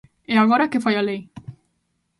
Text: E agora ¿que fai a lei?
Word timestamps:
E 0.31 0.35
agora 0.43 0.69
¿que 0.71 0.83
fai 0.85 0.95
a 0.97 1.03
lei? 1.09 1.21